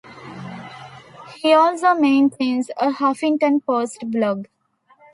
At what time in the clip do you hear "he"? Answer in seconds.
1.43-1.53